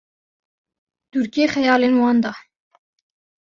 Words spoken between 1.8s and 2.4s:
wan de